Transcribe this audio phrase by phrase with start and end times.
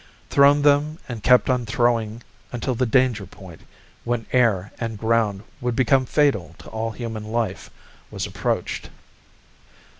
[0.31, 3.61] Thrown them and kept on throwing until the danger point,
[4.03, 7.69] where air and ground would become fatal to all human life,
[8.09, 8.89] was approached.